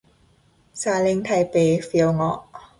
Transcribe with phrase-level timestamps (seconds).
[0.81, 1.55] ซาเล้งไทเป
[1.85, 2.37] เฟี๊ยวเงาะ